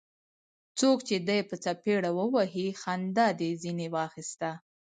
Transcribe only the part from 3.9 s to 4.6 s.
واخسته.